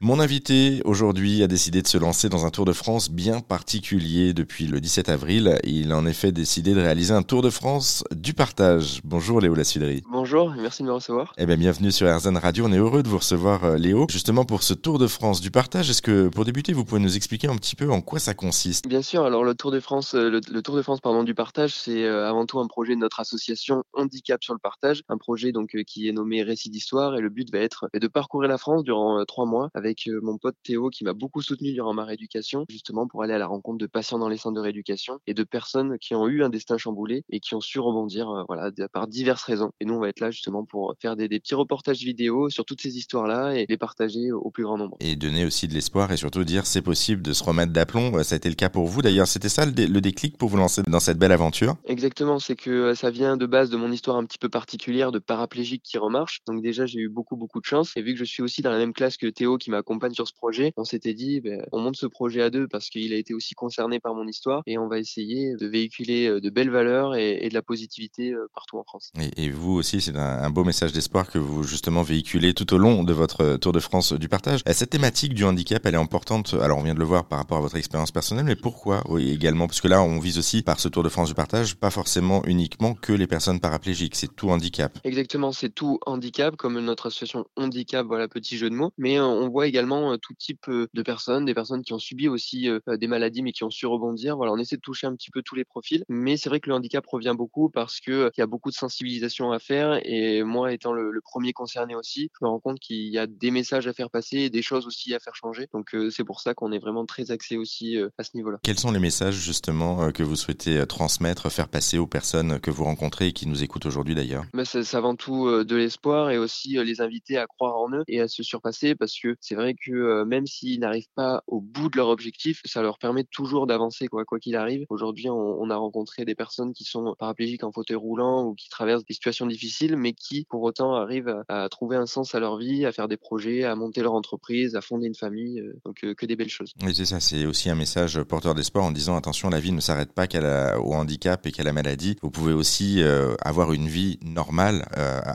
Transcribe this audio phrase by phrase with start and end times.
[0.00, 4.32] Mon invité aujourd'hui a décidé de se lancer dans un Tour de France bien particulier
[4.32, 5.58] depuis le 17 avril.
[5.64, 9.00] Il a en effet décidé de réaliser un Tour de France du partage.
[9.02, 10.04] Bonjour Léo Lassudry.
[10.08, 11.34] Bonjour, merci de me recevoir.
[11.36, 12.66] Eh bien, bienvenue sur RZN Radio.
[12.66, 14.06] On est heureux de vous recevoir euh, Léo.
[14.08, 17.16] Justement pour ce Tour de France du partage, est-ce que pour débuter, vous pouvez nous
[17.16, 18.86] expliquer un petit peu en quoi ça consiste?
[18.86, 21.74] Bien sûr, alors le Tour de France, euh, le, Tour de France pardon, du partage,
[21.74, 25.50] c'est euh, avant tout un projet de notre association Handicap sur le partage, un projet
[25.50, 28.84] donc qui est nommé Récit d'histoire et le but va être de parcourir la France
[28.84, 29.87] durant trois mois avec
[30.22, 33.46] mon pote Théo qui m'a beaucoup soutenu durant ma rééducation, justement pour aller à la
[33.46, 36.50] rencontre de patients dans les centres de rééducation et de personnes qui ont eu un
[36.50, 39.70] destin chamboulé et qui ont su rebondir euh, voilà, par diverses raisons.
[39.80, 42.80] Et nous, on va être là justement pour faire des, petits reportages vidéo sur toutes
[42.80, 44.96] ces histoires-là et les partager au plus grand nombre.
[45.00, 48.22] Et donner aussi de l'espoir et surtout dire c'est possible de se remettre d'aplomb.
[48.22, 49.26] Ça a été le cas pour vous d'ailleurs.
[49.26, 51.76] C'était ça le, déclic pour vous lancer dans cette belle aventure?
[51.86, 55.18] Exactement, c'est que ça vient de base de mon histoire un petit peu particulière de
[55.18, 56.40] paraplégique qui remarche.
[56.46, 57.92] Donc déjà, j'ai eu beaucoup, beaucoup de chance.
[57.96, 60.26] Et vu que je suis aussi dans la même classe que Théo qui m'accompagne sur
[60.26, 63.16] ce projet, on s'était dit, ben, on monte ce projet à deux parce qu'il a
[63.16, 66.70] été aussi concerné par mon histoire et on va essayer de véhiculer euh, de belles
[66.70, 69.12] valeurs et, de la positivité euh, partout en France.
[69.36, 73.04] Et, vous aussi, c'est un, beau message d'espoir que vous justement véhiculez tout au long
[73.04, 74.60] de votre Tour de France du partage.
[74.68, 76.54] Euh, cette thématique du handicap, elle est importante.
[76.60, 79.30] Alors, on vient de le voir par rapport à votre expérience personnelle, mais pourquoi oui,
[79.30, 79.66] également?
[79.66, 82.42] Parce que là, on vise aussi par ce Tour de France du partage, pas forcément
[82.46, 84.98] uniquement que les personnes paraplégiques, c'est tout handicap.
[85.04, 88.92] Exactement, c'est tout handicap, comme notre association handicap, voilà, petit jeu de mots.
[88.98, 93.06] Mais on voit également tout type de personnes, des personnes qui ont subi aussi des
[93.06, 94.36] maladies mais qui ont su rebondir.
[94.36, 96.68] Voilà, on essaie de toucher un petit peu tous les profils, mais c'est vrai que
[96.68, 100.42] le handicap revient beaucoup parce que il y a beaucoup de sensibilisation à faire et
[100.42, 103.86] moi étant le, premier concerné aussi, je me rends compte qu'il y a des messages
[103.86, 105.66] à faire passer et des choses aussi à faire changer.
[105.74, 108.58] Donc c'est pour ça qu'on est vraiment très axé aussi à ce niveau-là.
[108.62, 112.84] Quels sont les messages justement que vous souhaitez transmettre, faire passer aux personnes que vous
[112.84, 114.44] rencontrez et qui nous écoutent aujourd'hui d'ailleurs?
[114.54, 118.20] Bah, C'est avant tout de l'espoir et aussi les inviter à croire en eux et
[118.20, 121.96] à se surpasser parce que c'est vrai que même s'ils n'arrivent pas au bout de
[121.96, 124.86] leur objectif, ça leur permet toujours d'avancer quoi quoi qu'il arrive.
[124.88, 129.04] Aujourd'hui, on, a rencontré des personnes qui sont paraplégiques en fauteuil roulant ou qui traversent
[129.04, 132.86] des situations difficiles, mais qui pour autant arrivent à, trouver un sens à leur vie,
[132.86, 135.60] à faire des projets, à monter leur entreprise, à fonder une famille.
[135.60, 136.72] Euh, donc euh, que des belles choses.
[136.82, 137.20] Oui, c'est ça.
[137.20, 140.80] C'est aussi un message porteur d'espoir en disant attention, la vie ne s'arrête pas qu'à
[140.80, 142.16] au handicap et qu'à la maladie.
[142.22, 143.02] Vous pouvez aussi
[143.40, 144.86] avoir une vie normale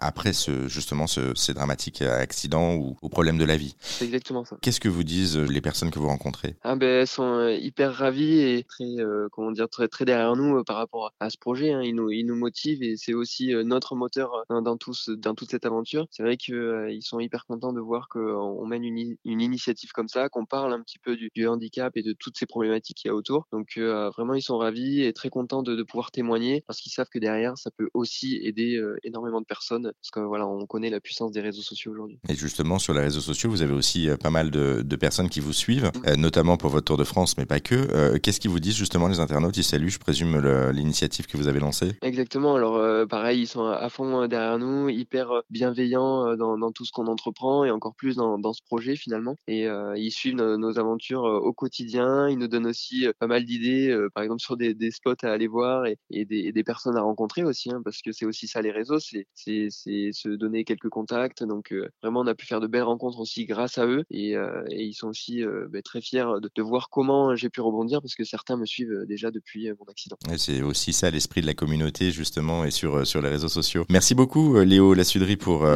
[0.00, 3.76] après ce justement ce, ces dramatiques accidents ou, ou problèmes de la vie.
[4.06, 4.56] C'est exactement ça.
[4.62, 6.54] Qu'est-ce que vous disent les personnes que vous rencontrez?
[6.62, 10.36] Ah ben, Elles sont euh, hyper ravies et très, euh, comment dire, très, très derrière
[10.36, 11.72] nous euh, par rapport à ce projet.
[11.72, 11.82] Hein.
[11.82, 15.50] Ils, nous, ils nous motivent et c'est aussi notre moteur dans, dans, tout dans toute
[15.50, 16.06] cette aventure.
[16.10, 20.28] C'est vrai qu'ils sont hyper contents de voir qu'on mène une, une, initiative comme ça,
[20.28, 23.12] qu'on parle un petit peu du, du, handicap et de toutes ces problématiques qu'il y
[23.12, 23.46] a autour.
[23.52, 27.08] Donc vraiment, ils sont ravis et très contents de, de pouvoir témoigner parce qu'ils savent
[27.12, 31.00] que derrière, ça peut aussi aider énormément de personnes parce que voilà, on connaît la
[31.00, 32.18] puissance des réseaux sociaux aujourd'hui.
[32.28, 35.40] Et justement, sur les réseaux sociaux, vous avez aussi pas mal de, de personnes qui
[35.40, 37.74] vous suivent, euh, notamment pour votre Tour de France, mais pas que.
[37.74, 39.56] Euh, qu'est-ce qu'ils vous disent justement les internautes?
[39.56, 40.40] Ils saluent, je présume,
[40.70, 41.92] l'initiative que vous avez lancée?
[42.02, 42.54] Exactement.
[42.54, 46.92] Alors euh, pareil, ils sont à fond derrière nous, hyper bienveillants dans, dans tout ce
[46.92, 49.36] qu'on entreprend et encore plus dans, dans, ce projet finalement.
[49.48, 52.28] Et ils suivent nos, aventures au quotidien.
[52.28, 55.46] Ils nous donnent aussi pas mal d'idées, par exemple sur des, des, spots à aller
[55.46, 58.62] voir et, et, des, des, personnes à rencontrer aussi, hein, parce que c'est aussi ça
[58.62, 61.42] les réseaux, c'est se donner quelques contacts.
[61.42, 64.84] Donc vraiment, on a pu faire de belles rencontres aussi grâce à eux et, et
[64.84, 68.24] ils sont aussi bah, très fiers de, de, voir comment j'ai pu rebondir parce que
[68.24, 70.16] certains me suivent déjà depuis mon accident.
[70.36, 73.84] C'est aussi ça l'esprit de la communauté justement et sur, sur les réseaux sociaux.
[73.88, 75.66] Merci beaucoup Léo Lassudry pour,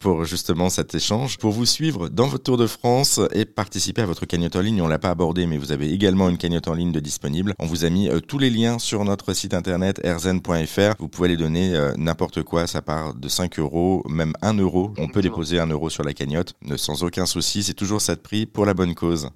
[0.00, 1.38] pour justement cet échange.
[1.38, 4.80] Pour vous suivre dans votre Tour de France et participer à votre cagnotte en ligne,
[4.80, 7.54] on l'a pas abordé mais vous avez également une cagnotte en ligne de disponible.
[7.58, 10.94] On vous a mis tous les liens sur notre site internet rzen.fr.
[10.98, 14.92] Vous pouvez les donner n'importe quoi, ça part de 5 euros, même 1 euro.
[14.98, 18.20] On peut déposer 1 euro sur la cagnotte sans aucun souci, c'est toujours ça de
[18.20, 19.30] prix pour la bonne cause.